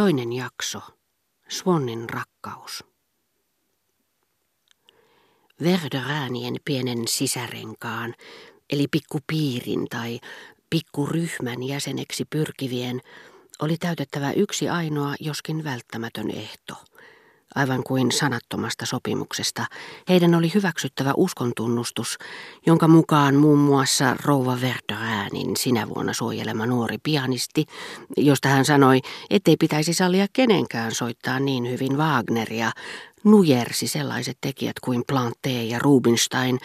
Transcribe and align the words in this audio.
Toinen 0.00 0.32
jakso. 0.32 0.80
Swannin 1.48 2.10
rakkaus. 2.10 2.84
Verderäänien 5.62 6.54
pienen 6.64 7.08
sisärenkaan, 7.08 8.14
eli 8.70 8.86
pikkupiirin 8.90 9.86
tai 9.88 10.20
pikkuryhmän 10.70 11.62
jäseneksi 11.62 12.24
pyrkivien, 12.24 13.00
oli 13.62 13.76
täytettävä 13.76 14.32
yksi 14.32 14.68
ainoa, 14.68 15.14
joskin 15.20 15.64
välttämätön 15.64 16.30
ehto– 16.30 16.74
Aivan 17.54 17.82
kuin 17.82 18.12
sanattomasta 18.12 18.86
sopimuksesta, 18.86 19.66
heidän 20.08 20.34
oli 20.34 20.50
hyväksyttävä 20.54 21.12
uskontunnustus, 21.16 22.18
jonka 22.66 22.88
mukaan 22.88 23.34
muun 23.34 23.58
muassa 23.58 24.16
rouva 24.24 24.58
Verderäänin 24.60 25.56
sinä 25.56 25.88
vuonna 25.88 26.12
suojelema 26.12 26.66
nuori 26.66 26.98
pianisti, 27.02 27.66
josta 28.16 28.48
hän 28.48 28.64
sanoi, 28.64 29.00
ettei 29.30 29.56
pitäisi 29.56 29.94
sallia 29.94 30.26
kenenkään 30.32 30.94
soittaa 30.94 31.40
niin 31.40 31.70
hyvin 31.70 31.98
Wagneria, 31.98 32.70
nujersi 33.24 33.88
sellaiset 33.88 34.38
tekijät 34.40 34.80
kuin 34.80 35.02
Planté 35.12 35.62
ja 35.68 35.78
Rubinstein, 35.78 36.58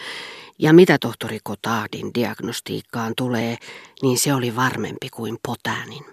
ja 0.58 0.72
mitä 0.72 0.98
tohtori 0.98 1.38
Kotardin 1.44 2.14
diagnostiikkaan 2.14 3.12
tulee, 3.16 3.56
niin 4.02 4.18
se 4.18 4.34
oli 4.34 4.56
varmempi 4.56 5.08
kuin 5.10 5.38
Potänin. 5.46 6.04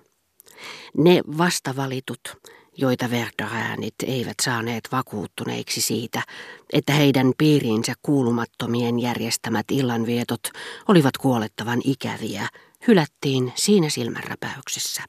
Ne 0.98 1.22
vastavalitut, 1.38 2.38
joita 2.77 3.09
Verdoräänit 3.09 3.95
eivät 4.05 4.36
saaneet 4.41 4.84
vakuuttuneiksi 4.91 5.81
siitä, 5.81 6.23
että 6.73 6.94
heidän 6.94 7.31
piiriinsä 7.38 7.94
kuulumattomien 8.02 9.00
järjestämät 9.00 9.66
illanvietot 9.72 10.41
olivat 10.88 11.17
kuolettavan 11.17 11.81
ikäviä, 11.84 12.48
hylättiin 12.88 13.54
siinä 13.55 13.90
silmänräpäyksessä. 13.90 15.04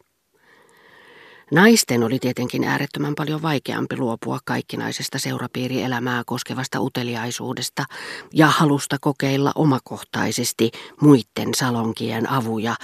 Naisten 1.53 2.03
oli 2.03 2.19
tietenkin 2.19 2.65
äärettömän 2.65 3.15
paljon 3.15 3.43
vaikeampi 3.43 3.97
luopua 3.97 4.39
kaikkinaisesta 4.45 5.19
seurapiirielämää 5.19 6.23
koskevasta 6.27 6.81
uteliaisuudesta 6.81 7.84
ja 8.33 8.47
halusta 8.47 8.97
kokeilla 9.01 9.53
omakohtaisesti 9.55 10.70
muiden 11.01 11.55
salonkien 11.56 12.31
avuja, 12.31 12.75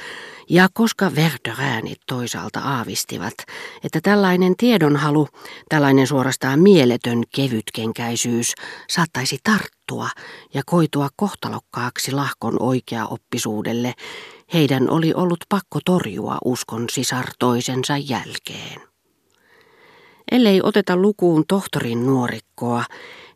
ja 0.51 0.69
koska 0.73 1.15
Verderäänit 1.15 2.01
toisaalta 2.07 2.61
aavistivat, 2.61 3.35
että 3.85 4.01
tällainen 4.03 4.57
tiedonhalu, 4.57 5.29
tällainen 5.69 6.07
suorastaan 6.07 6.61
mieletön 6.61 7.23
kevytkenkäisyys 7.35 8.55
saattaisi 8.91 9.39
tarttua 9.45 9.80
ja 10.55 10.63
koitua 10.67 11.09
kohtalokkaaksi 11.17 12.13
lahkon 12.13 12.63
oikea 12.63 13.07
oppisuudelle, 13.07 13.95
heidän 14.55 14.91
oli 14.91 15.15
ollut 15.15 15.45
pakko 15.49 15.79
torjua 15.85 16.39
uskon 16.45 16.87
sisar 16.91 17.27
toisensa 17.39 17.97
jälkeen. 17.97 18.81
Ellei 20.33 20.61
oteta 20.63 20.97
lukuun 20.97 21.45
tohtorin 21.49 22.07
nuorikkoa, 22.07 22.85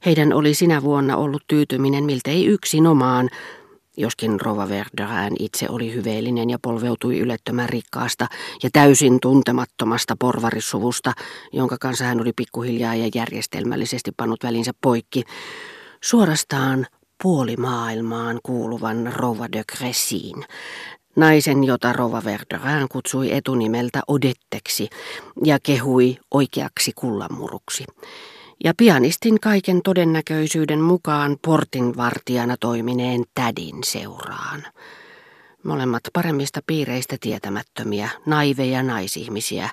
heidän 0.07 0.33
oli 0.33 0.55
sinä 0.55 0.83
vuonna 0.83 1.17
ollut 1.17 1.43
tyytyminen 1.47 2.05
miltei 2.05 2.47
yksinomaan, 2.47 3.29
joskin 3.97 4.41
Rova 4.41 4.69
Verderään 4.69 5.33
itse 5.39 5.67
oli 5.69 5.95
hyveellinen 5.95 6.51
ja 6.51 6.59
polveutui 6.63 7.19
ylettömän 7.19 7.69
rikkaasta 7.69 8.27
ja 8.63 8.71
täysin 8.73 9.21
tuntemattomasta 9.21 10.17
porvarissuvusta, 10.19 11.13
jonka 11.53 11.77
kanssa 11.81 12.05
hän 12.05 12.21
oli 12.21 12.33
pikkuhiljaa 12.37 12.95
ja 12.95 13.11
järjestelmällisesti 13.15 14.11
pannut 14.17 14.43
välinsä 14.43 14.73
poikki, 14.81 15.23
suorastaan 16.05 16.87
puolimaailmaan 17.23 18.41
kuuluvan 18.43 19.13
Rova 19.17 19.47
de 19.53 19.65
Cressin, 19.73 20.45
naisen, 21.17 21.65
jota 21.65 21.93
Rova 21.93 22.25
Verderään 22.25 22.89
kutsui 22.89 23.33
etunimeltä 23.33 24.01
Odetteksi 24.09 24.89
ja 25.45 25.59
kehui 25.63 26.17
oikeaksi 26.31 26.93
kullanmuruksi. 26.95 27.85
Ja 28.65 28.73
pianistin 28.77 29.41
kaiken 29.41 29.83
todennäköisyyden 29.83 30.81
mukaan 30.81 31.37
portinvartijana 31.45 32.57
toimineen 32.61 33.25
tädin 33.35 33.85
seuraan. 33.85 34.63
Molemmat 35.63 36.03
paremmista 36.13 36.61
piireistä 36.67 37.17
tietämättömiä, 37.21 38.09
naiveja 38.27 38.83
naisihmisiä, 38.83 39.71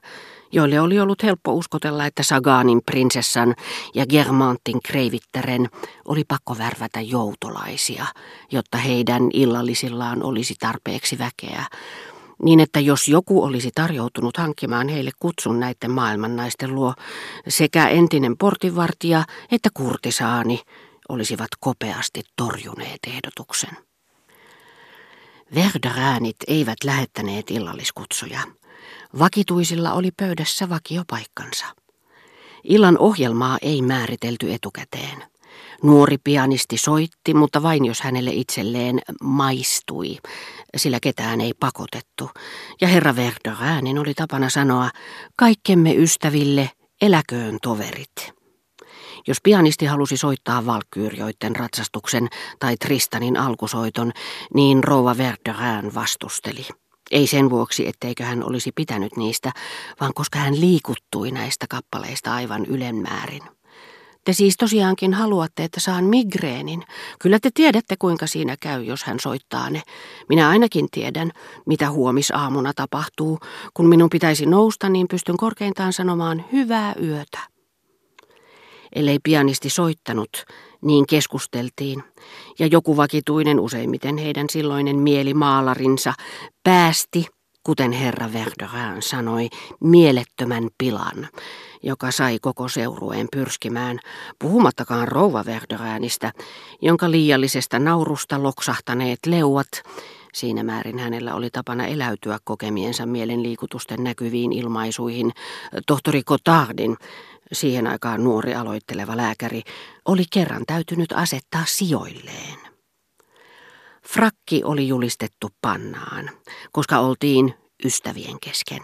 joille 0.52 0.80
oli 0.80 1.00
ollut 1.00 1.24
helppo 1.24 1.54
uskotella, 1.54 2.06
että 2.06 2.24
Saganin 2.24 2.82
prinsessan 2.86 3.56
ja 3.96 4.06
Germantin 4.06 4.82
kreivittären 4.82 5.70
oli 6.08 6.24
pakko 6.24 6.58
värvätä 6.58 7.02
joutolaisia, 7.02 8.06
jotta 8.52 8.78
heidän 8.78 9.24
illallisillaan 9.34 10.24
olisi 10.24 10.56
tarpeeksi 10.60 11.18
väkeä, 11.18 11.66
niin 12.44 12.60
että 12.60 12.80
jos 12.80 13.08
joku 13.08 13.44
olisi 13.44 13.72
tarjoutunut 13.76 14.38
hankkimaan 14.38 14.90
heille 14.90 15.12
kutsun 15.20 15.60
näiden 15.60 15.92
maailmannaisten 15.92 16.76
luo, 16.76 16.94
sekä 17.48 17.88
entinen 17.88 18.38
portinvartija 18.38 19.24
että 19.52 19.70
kurtisaani 19.74 20.60
olisivat 21.10 21.50
kopeasti 21.60 22.22
torjuneet 22.36 23.00
ehdotuksen. 23.08 23.78
Verderäänit 25.56 26.38
eivät 26.48 26.84
lähettäneet 26.84 27.52
illalliskutsuja. 27.52 28.40
Vakituisilla 29.20 29.94
oli 29.94 30.10
pöydässä 30.18 30.70
vakiopaikkansa. 30.70 31.66
Illan 32.64 32.98
ohjelmaa 32.98 33.58
ei 33.62 33.82
määritelty 33.82 34.54
etukäteen. 34.54 35.24
Nuori 35.84 36.18
pianisti 36.24 36.78
soitti, 36.78 37.34
mutta 37.34 37.64
vain 37.64 37.86
jos 37.86 38.02
hänelle 38.02 38.32
itselleen 38.34 39.00
maistui, 39.24 40.18
sillä 40.78 41.00
ketään 41.02 41.42
ei 41.42 41.54
pakotettu. 41.60 42.30
Ja 42.82 42.88
herra 42.88 43.16
Verderäänin 43.16 44.00
oli 44.00 44.14
tapana 44.14 44.50
sanoa, 44.50 44.90
kaikkemme 45.36 45.96
ystäville, 45.96 46.70
eläköön 47.02 47.58
toverit. 47.62 48.34
Jos 49.28 49.38
pianisti 49.44 49.86
halusi 49.86 50.18
soittaa 50.18 50.66
valkkyyrioiden 50.66 51.56
ratsastuksen 51.56 52.28
tai 52.60 52.78
Tristanin 52.78 53.38
alkusoiton, 53.38 54.12
niin 54.54 54.84
rouva 54.84 55.18
Verderään 55.18 55.94
vastusteli. 55.96 56.68
Ei 57.12 57.28
sen 57.28 57.50
vuoksi, 57.50 57.88
etteikö 57.88 58.24
hän 58.24 58.44
olisi 58.44 58.72
pitänyt 58.76 59.18
niistä, 59.18 59.52
vaan 60.00 60.14
koska 60.16 60.40
hän 60.40 60.62
liikuttui 60.62 61.32
näistä 61.32 61.66
kappaleista 61.70 62.34
aivan 62.34 62.66
ylemmäärin. 62.66 63.42
Te 64.26 64.34
siis 64.34 64.58
tosiaankin 64.58 65.14
haluatte, 65.14 65.64
että 65.64 65.80
saan 65.80 66.04
migreenin. 66.04 66.84
Kyllä 67.20 67.40
te 67.40 67.50
tiedätte, 67.54 67.96
kuinka 68.00 68.28
siinä 68.28 68.56
käy, 68.60 68.84
jos 68.84 69.04
hän 69.04 69.20
soittaa 69.20 69.70
ne. 69.70 69.82
Minä 70.30 70.50
ainakin 70.50 70.88
tiedän, 70.92 71.32
mitä 71.66 71.92
huomisaamuna 71.92 72.74
tapahtuu. 72.76 73.40
Kun 73.74 73.90
minun 73.90 74.10
pitäisi 74.10 74.46
nousta, 74.46 74.90
niin 74.90 75.08
pystyn 75.08 75.38
korkeintaan 75.38 75.94
sanomaan 75.94 76.46
hyvää 76.52 76.94
yötä. 77.02 77.51
Ellei 78.96 79.20
pianisti 79.24 79.70
soittanut, 79.70 80.46
niin 80.82 81.08
keskusteltiin, 81.08 82.04
ja 82.60 82.68
joku 82.68 82.98
vakituinen 82.98 83.60
useimmiten 83.60 84.18
heidän 84.18 84.46
silloinen 84.50 84.96
mielimaalarinsa 84.96 86.14
päästi, 86.64 87.26
kuten 87.64 87.92
herra 87.92 88.34
Verderään 88.34 89.02
sanoi, 89.02 89.50
mielettömän 89.84 90.68
pilan, 90.78 91.28
joka 91.84 92.12
sai 92.12 92.40
koko 92.42 92.68
seurueen 92.68 93.28
pyrskimään, 93.32 94.00
puhumattakaan 94.40 95.08
rouva 95.08 95.46
Verderäänistä, 95.46 96.32
jonka 96.82 97.12
liiallisesta 97.12 97.80
naurusta 97.80 98.44
loksahtaneet 98.44 99.20
leuat, 99.26 99.70
Siinä 100.34 100.64
määrin 100.64 101.00
hänellä 101.00 101.36
oli 101.36 101.50
tapana 101.50 101.88
eläytyä 101.88 102.38
kokemiensa 102.44 103.06
mielenliikutusten 103.06 104.04
näkyviin 104.04 104.54
ilmaisuihin. 104.54 105.32
Tohtori 105.88 106.24
Cotardin, 106.24 106.98
siihen 107.52 107.88
aikaan 107.88 108.24
nuori 108.24 108.56
aloitteleva 108.56 109.18
lääkäri, 109.18 109.62
oli 110.06 110.24
kerran 110.34 110.64
täytynyt 110.68 111.12
asettaa 111.12 111.64
sijoilleen. 111.68 112.60
Frakki 114.08 114.62
oli 114.64 114.88
julistettu 114.88 115.50
pannaan, 115.62 116.30
koska 116.72 117.00
oltiin 117.00 117.54
ystävien 117.86 118.40
kesken 118.40 118.82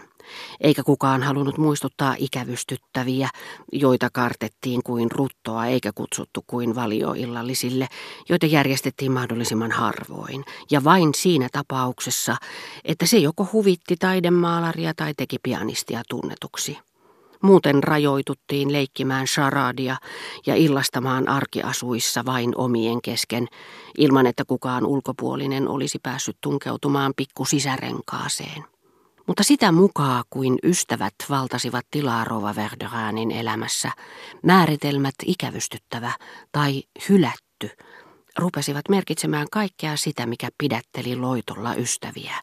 eikä 0.60 0.82
kukaan 0.82 1.22
halunnut 1.22 1.58
muistuttaa 1.58 2.14
ikävystyttäviä, 2.18 3.28
joita 3.72 4.08
kartettiin 4.12 4.82
kuin 4.82 5.10
ruttoa 5.10 5.66
eikä 5.66 5.92
kutsuttu 5.94 6.44
kuin 6.46 6.74
valioillallisille, 6.74 7.88
joita 8.28 8.46
järjestettiin 8.46 9.12
mahdollisimman 9.12 9.72
harvoin, 9.72 10.44
ja 10.70 10.84
vain 10.84 11.14
siinä 11.14 11.48
tapauksessa, 11.52 12.36
että 12.84 13.06
se 13.06 13.18
joko 13.18 13.48
huvitti 13.52 13.96
taidemaalaria 13.96 14.94
tai 14.94 15.14
teki 15.16 15.36
pianistia 15.42 16.02
tunnetuksi. 16.08 16.78
Muuten 17.42 17.82
rajoituttiin 17.82 18.72
leikkimään 18.72 19.26
sharadia 19.26 19.96
ja 20.46 20.54
illastamaan 20.54 21.28
arkiasuissa 21.28 22.24
vain 22.24 22.52
omien 22.56 23.02
kesken, 23.02 23.46
ilman 23.98 24.26
että 24.26 24.44
kukaan 24.44 24.86
ulkopuolinen 24.86 25.68
olisi 25.68 25.98
päässyt 26.02 26.36
tunkeutumaan 26.40 27.12
pikku 27.16 27.44
sisärenkaaseen. 27.44 28.64
Mutta 29.28 29.42
sitä 29.42 29.72
mukaan 29.72 30.24
kuin 30.30 30.58
ystävät 30.62 31.14
valtasivat 31.30 31.86
tilaa 31.90 32.24
Rova 32.24 32.54
Verderaanin 32.56 33.30
elämässä, 33.30 33.92
määritelmät 34.42 35.14
ikävystyttävä 35.26 36.12
tai 36.52 36.82
hylätty 37.08 37.70
rupesivat 38.38 38.88
merkitsemään 38.88 39.46
kaikkea 39.52 39.96
sitä, 39.96 40.26
mikä 40.26 40.48
pidätteli 40.58 41.16
loitolla 41.16 41.74
ystäviä. 41.74 42.34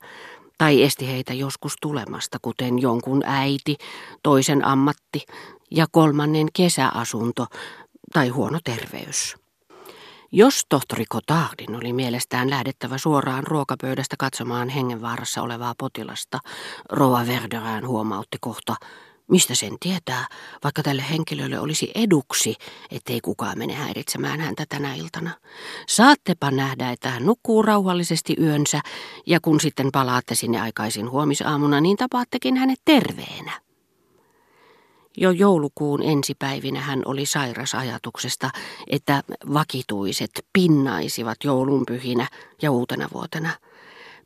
Tai 0.58 0.84
esti 0.84 1.08
heitä 1.08 1.34
joskus 1.34 1.76
tulemasta, 1.82 2.38
kuten 2.42 2.80
jonkun 2.80 3.22
äiti, 3.26 3.76
toisen 4.24 4.66
ammatti 4.66 5.26
ja 5.72 5.86
kolmannen 5.92 6.48
kesäasunto 6.54 7.46
tai 8.14 8.30
huono 8.30 8.60
terveys. 8.64 9.44
Jos 10.38 10.66
tohtori 10.70 11.06
Cotardin 11.06 11.76
oli 11.76 11.94
mielestään 11.94 12.50
lähdettävä 12.50 12.98
suoraan 12.98 13.48
ruokapöydästä 13.48 14.16
katsomaan 14.20 14.70
hengenvaarassa 14.70 15.42
olevaa 15.42 15.74
potilasta, 15.78 16.40
Roa 16.92 17.28
Verderään 17.28 17.88
huomautti 17.88 18.38
kohta, 18.42 18.76
mistä 19.28 19.56
sen 19.56 19.78
tietää, 19.80 20.28
vaikka 20.64 20.84
tälle 20.84 21.04
henkilölle 21.10 21.60
olisi 21.60 21.92
eduksi, 21.96 22.56
ettei 22.92 23.22
kukaan 23.22 23.58
mene 23.58 23.74
häiritsemään 23.74 24.40
häntä 24.40 24.66
tänä 24.70 24.96
iltana. 24.96 25.32
Saattepa 25.88 26.52
nähdä, 26.52 26.92
että 26.92 27.10
hän 27.10 27.26
nukkuu 27.26 27.62
rauhallisesti 27.62 28.36
yönsä, 28.40 28.81
ja 29.26 29.40
kun 29.40 29.60
sitten 29.60 29.90
palaatte 29.92 30.36
sinne 30.36 30.62
aikaisin 30.62 31.12
huomisaamuna, 31.12 31.81
niin 31.81 31.98
tapaattekin 31.98 32.58
hänet 32.58 32.80
terveenä. 32.86 33.66
Jo 35.18 35.32
joulukuun 35.32 36.04
ensipäivinä 36.04 36.82
hän 36.82 37.02
oli 37.06 37.26
sairas 37.26 37.76
ajatuksesta, 37.76 38.50
että 38.88 39.24
vakituiset 39.54 40.46
pinnaisivat 40.54 41.38
joulunpyhinä 41.44 42.28
ja 42.62 42.72
uutena 42.72 43.08
vuotena. 43.14 43.50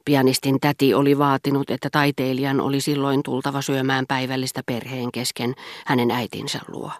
Pianistin 0.05 0.59
täti 0.59 0.93
oli 0.93 1.17
vaatinut, 1.17 1.69
että 1.69 1.89
taiteilijan 1.91 2.61
oli 2.61 2.81
silloin 2.81 3.23
tultava 3.23 3.61
syömään 3.61 4.05
päivällistä 4.07 4.61
perheen 4.65 5.11
kesken 5.11 5.53
hänen 5.85 6.11
äitinsä 6.11 6.59
luo. 6.67 6.91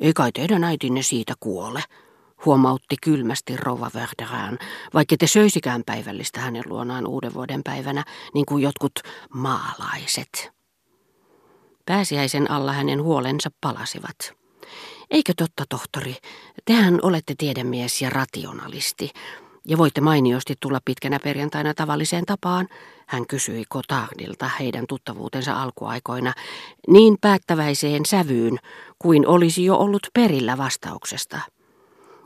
Ei 0.00 0.12
kai 0.12 0.32
teidän 0.32 0.64
äitinne 0.64 1.02
siitä 1.02 1.34
kuole, 1.40 1.82
huomautti 2.44 2.96
kylmästi 3.02 3.56
rouva 3.56 3.90
Verderään, 3.94 4.58
vaikka 4.94 5.16
te 5.18 5.26
söisikään 5.26 5.82
päivällistä 5.86 6.40
hänen 6.40 6.62
luonaan 6.66 7.06
uuden 7.06 7.34
vuoden 7.34 7.62
päivänä, 7.62 8.04
niin 8.34 8.46
kuin 8.46 8.62
jotkut 8.62 8.92
maalaiset. 9.34 10.61
Pääsiäisen 11.86 12.50
alla 12.50 12.72
hänen 12.72 13.02
huolensa 13.02 13.50
palasivat. 13.60 14.32
Eikö 15.10 15.32
totta, 15.36 15.64
tohtori? 15.68 16.16
Tehän 16.64 16.98
olette 17.02 17.34
tiedemies 17.38 18.02
ja 18.02 18.10
rationalisti. 18.10 19.10
Ja 19.68 19.78
voitte 19.78 20.00
mainiosti 20.00 20.54
tulla 20.60 20.80
pitkänä 20.84 21.18
perjantaina 21.18 21.74
tavalliseen 21.74 22.24
tapaan, 22.26 22.68
hän 23.06 23.26
kysyi 23.26 23.64
Kotardilta 23.68 24.50
heidän 24.60 24.84
tuttavuutensa 24.88 25.62
alkuaikoina, 25.62 26.34
niin 26.88 27.16
päättäväiseen 27.20 28.06
sävyyn 28.06 28.58
kuin 28.98 29.26
olisi 29.26 29.64
jo 29.64 29.76
ollut 29.76 30.06
perillä 30.14 30.56
vastauksesta. 30.58 31.38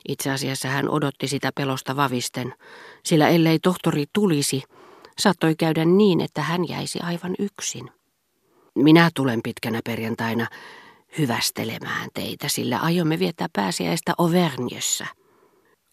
Itse 0.09 0.31
asiassa 0.31 0.69
hän 0.69 0.89
odotti 0.89 1.29
sitä 1.29 1.51
pelosta 1.55 1.97
vavisten, 1.97 2.55
sillä 3.03 3.29
ellei 3.29 3.59
tohtori 3.59 4.05
tulisi, 4.13 4.63
saattoi 5.19 5.55
käydä 5.55 5.85
niin, 5.85 6.21
että 6.21 6.43
hän 6.43 6.69
jäisi 6.69 7.01
aivan 7.01 7.35
yksin. 7.39 7.91
Minä 8.77 9.11
tulen 9.15 9.41
pitkänä 9.45 9.81
perjantaina 9.85 10.47
hyvästelemään 11.19 12.09
teitä, 12.15 12.49
sillä 12.49 12.79
aiomme 12.79 13.19
viettää 13.19 13.47
pääsiäistä 13.53 14.15
Auvergnessa. 14.19 15.07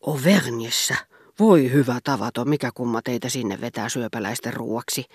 Auvergnessa? 0.07 0.95
Voi 1.39 1.71
hyvä 1.71 2.00
tavaton, 2.03 2.50
mikä 2.50 2.71
kumma 2.74 3.01
teitä 3.01 3.30
sinne 3.30 3.62
vetää 3.62 3.89
syöpäläisten 3.89 4.53
ruuaksi. 4.53 5.06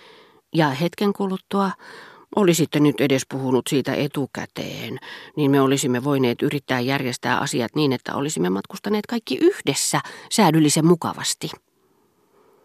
Ja 0.54 0.68
hetken 0.68 1.12
kuluttua 1.12 1.70
Olisitte 2.36 2.80
nyt 2.80 3.00
edes 3.00 3.22
puhunut 3.30 3.66
siitä 3.68 3.94
etukäteen, 3.94 4.98
niin 5.36 5.50
me 5.50 5.60
olisimme 5.60 6.04
voineet 6.04 6.42
yrittää 6.42 6.80
järjestää 6.80 7.38
asiat 7.38 7.74
niin, 7.74 7.92
että 7.92 8.14
olisimme 8.14 8.50
matkustaneet 8.50 9.06
kaikki 9.06 9.38
yhdessä 9.40 10.00
säädyllisen 10.30 10.86
mukavasti. 10.86 11.50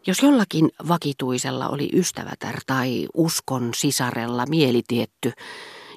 Jos 0.07 0.23
jollakin 0.23 0.71
vakituisella 0.87 1.69
oli 1.69 1.89
ystävätär 1.93 2.59
tai 2.65 3.07
uskon 3.13 3.71
sisarella 3.75 4.45
mielitietty, 4.45 5.31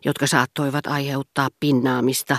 jotka 0.04 0.26
saattoivat 0.26 0.86
aiheuttaa 0.86 1.48
pinnaamista, 1.60 2.36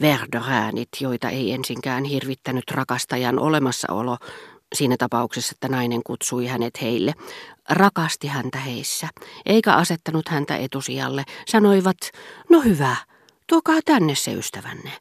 verdöräänit, 0.00 0.88
joita 1.00 1.28
ei 1.30 1.52
ensinkään 1.52 2.04
hirvittänyt 2.04 2.70
rakastajan 2.70 3.38
olemassaolo, 3.38 4.16
siinä 4.74 4.96
tapauksessa, 4.98 5.52
että 5.56 5.68
nainen 5.68 6.02
kutsui 6.02 6.46
hänet 6.46 6.82
heille, 6.82 7.14
rakasti 7.70 8.26
häntä 8.26 8.58
heissä, 8.58 9.08
eikä 9.46 9.74
asettanut 9.74 10.28
häntä 10.28 10.56
etusijalle, 10.56 11.24
sanoivat, 11.46 11.96
no 12.50 12.60
hyvä, 12.60 12.96
tuokaa 13.46 13.78
tänne 13.84 14.14
se 14.14 14.32
ystävänne. 14.32 14.92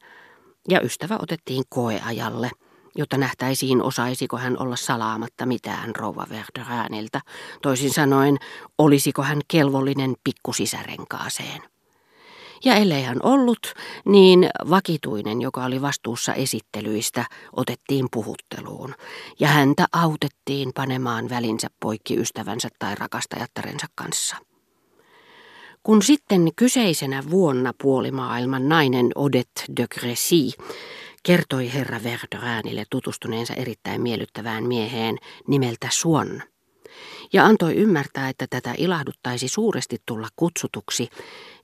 Ja 0.70 0.82
ystävä 0.82 1.18
otettiin 1.22 1.64
koeajalle– 1.70 2.52
jotta 2.98 3.18
nähtäisiin 3.18 3.82
osaisiko 3.84 4.38
hän 4.38 4.60
olla 4.60 4.76
salaamatta 4.76 5.46
mitään 5.46 5.96
rouva 5.96 6.28
Verderääniltä. 6.30 7.22
Toisin 7.62 7.94
sanoen, 7.94 8.38
olisiko 8.78 9.24
hän 9.24 9.42
kelvollinen 9.48 10.16
pikkusisärenkaaseen. 10.24 11.62
Ja 12.66 12.76
ellei 12.76 13.04
hän 13.04 13.20
ollut, 13.24 13.74
niin 14.06 14.50
vakituinen, 14.70 15.42
joka 15.42 15.66
oli 15.66 15.82
vastuussa 15.82 16.34
esittelyistä, 16.34 17.26
otettiin 17.54 18.08
puhutteluun, 18.12 18.96
ja 19.40 19.48
häntä 19.48 19.86
autettiin 19.92 20.72
panemaan 20.76 21.30
välinsä 21.30 21.68
poikki 21.80 22.20
ystävänsä 22.20 22.70
tai 22.80 22.96
rakastajattarensa 22.96 23.88
kanssa. 23.96 24.36
Kun 25.84 26.02
sitten 26.02 26.50
kyseisenä 26.56 27.24
vuonna 27.30 27.74
puolimaailman 27.82 28.70
nainen 28.70 29.12
Odette 29.16 29.64
de 29.78 29.88
Gressy 30.00 30.52
kertoi 31.28 31.74
herra 31.74 32.04
Verderäänille 32.04 32.84
tutustuneensa 32.90 33.54
erittäin 33.54 34.02
miellyttävään 34.02 34.64
mieheen 34.64 35.18
nimeltä 35.48 35.88
Suon, 35.92 36.42
ja 37.34 37.46
antoi 37.46 37.76
ymmärtää, 37.76 38.30
että 38.30 38.48
tätä 38.50 38.74
ilahduttaisi 38.78 39.48
suuresti 39.48 39.98
tulla 40.06 40.28
kutsutuksi, 40.36 41.10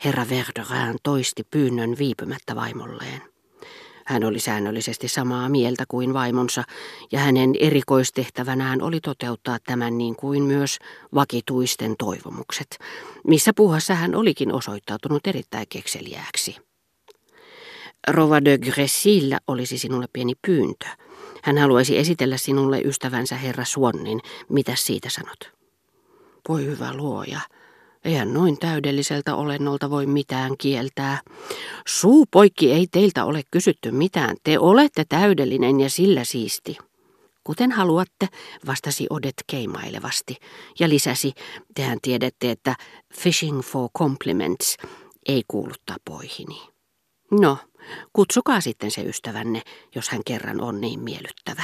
herra 0.06 0.26
Verderään 0.30 0.98
toisti 1.04 1.44
pyynnön 1.52 1.96
viipymättä 1.98 2.56
vaimolleen. 2.56 3.22
Hän 4.06 4.24
oli 4.24 4.40
säännöllisesti 4.40 5.08
samaa 5.08 5.50
mieltä 5.50 5.84
kuin 5.88 6.14
vaimonsa, 6.14 6.64
ja 7.12 7.20
hänen 7.20 7.54
erikoistehtävänään 7.60 8.82
oli 8.82 9.00
toteuttaa 9.00 9.58
tämän 9.66 9.98
niin 9.98 10.16
kuin 10.16 10.44
myös 10.44 10.78
vakituisten 11.14 11.96
toivomukset, 11.98 12.78
missä 13.28 13.52
puhassa 13.56 13.96
hän 13.96 14.16
olikin 14.16 14.54
osoittautunut 14.54 15.28
erittäin 15.28 15.68
kekseliääksi. 15.70 16.73
Rova 18.08 18.46
de 18.46 18.58
Gressillä 18.58 19.40
olisi 19.48 19.78
sinulle 19.78 20.06
pieni 20.14 20.34
pyyntö. 20.48 20.86
Hän 21.44 21.58
haluaisi 21.58 21.98
esitellä 21.98 22.38
sinulle 22.38 22.82
ystävänsä 22.82 23.36
herra 23.36 23.66
Suonnin. 23.66 24.20
Mitä 24.50 24.76
siitä 24.76 25.10
sanot? 25.10 25.52
Voi 26.50 26.66
hyvä 26.66 26.94
luoja. 26.94 27.40
Eihän 28.06 28.34
noin 28.34 28.60
täydelliseltä 28.60 29.36
olennolta 29.36 29.90
voi 29.90 30.06
mitään 30.06 30.58
kieltää. 30.58 31.22
Suu 31.88 32.26
poikki 32.32 32.72
ei 32.72 32.88
teiltä 32.92 33.26
ole 33.26 33.42
kysytty 33.52 33.92
mitään. 33.92 34.38
Te 34.44 34.60
olette 34.60 35.06
täydellinen 35.10 35.80
ja 35.80 35.90
sillä 35.90 36.24
siisti. 36.24 36.78
Kuten 37.44 37.72
haluatte, 37.72 38.28
vastasi 38.68 39.08
Odet 39.10 39.34
keimailevasti 39.48 40.38
ja 40.80 40.90
lisäsi, 40.90 41.34
tehän 41.76 41.98
tiedätte, 42.02 42.52
että 42.52 42.76
fishing 43.14 43.62
for 43.62 43.90
compliments 43.98 44.78
ei 45.28 45.44
kuulu 45.48 45.74
tapoihini. 45.86 46.62
No, 47.32 47.58
Kutsukaa 48.14 48.62
sitten 48.62 48.92
se 48.92 49.02
ystävänne, 49.02 49.62
jos 49.96 50.10
hän 50.10 50.22
kerran 50.26 50.62
on 50.62 50.82
niin 50.82 51.00
miellyttävä. 51.00 51.64